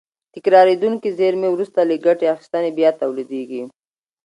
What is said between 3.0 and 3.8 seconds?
تولیدېږي.